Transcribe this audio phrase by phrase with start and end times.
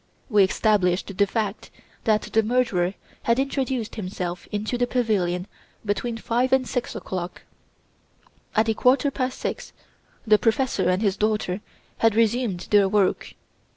[0.31, 1.69] We established the fact
[2.05, 5.45] that the murderer had introduced himself into the pavilion
[5.85, 7.43] between five and six o'clock.
[8.55, 9.73] At a quarter past six
[10.25, 11.61] the professor and his daughter
[11.99, 13.35] had resumed their work.